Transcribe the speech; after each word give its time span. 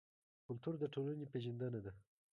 کلتور 0.47 0.73
د 0.79 0.83
ټولنې 0.93 1.25
پېژندنه 1.31 1.79
ده. 1.85 1.91